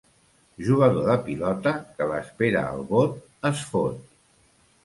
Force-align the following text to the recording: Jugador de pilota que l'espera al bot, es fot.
Jugador 0.69 1.03
de 1.09 1.17
pilota 1.27 1.73
que 1.99 2.09
l'espera 2.13 2.65
al 2.71 2.83
bot, 2.95 3.21
es 3.51 3.63
fot. 3.75 4.05